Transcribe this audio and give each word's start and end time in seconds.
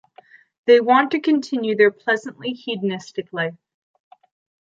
They 0.65 0.79
want 0.79 1.11
to 1.11 1.19
continue 1.19 1.75
their 1.75 1.91
pleasantly 1.91 2.53
hedonistic 2.53 3.31
life. 3.31 3.53